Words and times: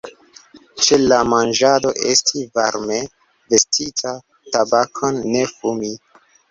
Ĉe 0.85 0.97
la 1.11 1.19
manĝado 1.33 1.91
esti 2.13 2.43
varme 2.57 2.99
vestita; 3.55 4.19
tabakon 4.57 5.25
ne 5.37 5.49
fumi. 5.57 5.97